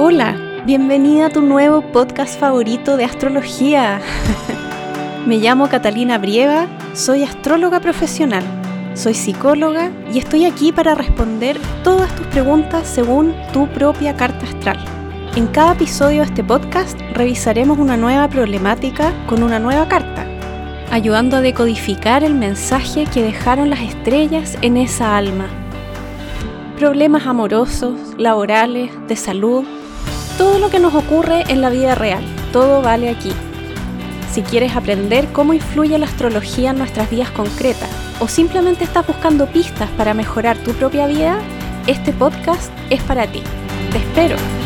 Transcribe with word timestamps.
Hola, 0.00 0.36
bienvenida 0.64 1.26
a 1.26 1.28
tu 1.28 1.42
nuevo 1.42 1.80
podcast 1.80 2.38
favorito 2.38 2.96
de 2.96 3.04
astrología. 3.04 4.00
Me 5.26 5.38
llamo 5.38 5.68
Catalina 5.68 6.18
Brieva, 6.18 6.68
soy 6.94 7.24
astróloga 7.24 7.80
profesional, 7.80 8.44
soy 8.94 9.14
psicóloga 9.14 9.90
y 10.12 10.20
estoy 10.20 10.44
aquí 10.44 10.70
para 10.70 10.94
responder 10.94 11.58
todas 11.82 12.14
tus 12.14 12.28
preguntas 12.28 12.86
según 12.86 13.34
tu 13.52 13.66
propia 13.70 14.14
carta 14.14 14.46
astral. 14.46 14.78
En 15.34 15.48
cada 15.48 15.72
episodio 15.72 16.18
de 16.18 16.28
este 16.28 16.44
podcast 16.44 16.96
revisaremos 17.14 17.76
una 17.76 17.96
nueva 17.96 18.28
problemática 18.28 19.12
con 19.26 19.42
una 19.42 19.58
nueva 19.58 19.88
carta, 19.88 20.24
ayudando 20.92 21.38
a 21.38 21.40
decodificar 21.40 22.22
el 22.22 22.34
mensaje 22.34 23.04
que 23.12 23.24
dejaron 23.24 23.68
las 23.68 23.80
estrellas 23.80 24.58
en 24.62 24.76
esa 24.76 25.16
alma. 25.16 25.48
Problemas 26.78 27.26
amorosos, 27.26 27.98
laborales, 28.16 28.92
de 29.08 29.16
salud, 29.16 29.64
todo 30.38 30.58
lo 30.60 30.70
que 30.70 30.78
nos 30.78 30.94
ocurre 30.94 31.44
en 31.48 31.60
la 31.60 31.68
vida 31.68 31.94
real, 31.94 32.22
todo 32.52 32.80
vale 32.80 33.10
aquí. 33.10 33.32
Si 34.32 34.42
quieres 34.42 34.76
aprender 34.76 35.26
cómo 35.32 35.52
influye 35.52 35.98
la 35.98 36.06
astrología 36.06 36.70
en 36.70 36.78
nuestras 36.78 37.10
vidas 37.10 37.30
concretas 37.32 37.90
o 38.20 38.28
simplemente 38.28 38.84
estás 38.84 39.06
buscando 39.06 39.46
pistas 39.46 39.90
para 39.96 40.14
mejorar 40.14 40.56
tu 40.58 40.72
propia 40.72 41.06
vida, 41.06 41.40
este 41.86 42.12
podcast 42.12 42.70
es 42.88 43.02
para 43.02 43.26
ti. 43.26 43.42
Te 43.90 43.98
espero. 43.98 44.57